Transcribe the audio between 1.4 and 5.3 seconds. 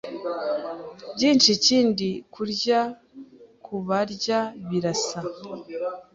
ikindi Kurya Kubarya birasa